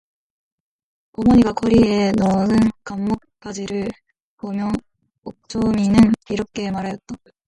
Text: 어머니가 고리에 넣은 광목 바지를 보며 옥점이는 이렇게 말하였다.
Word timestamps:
어머니가 1.11 1.53
고리에 1.53 2.13
넣은 2.13 2.47
광목 2.83 3.19
바지를 3.39 3.87
보며 4.37 4.71
옥점이는 5.21 5.95
이렇게 6.31 6.71
말하였다. 6.71 7.15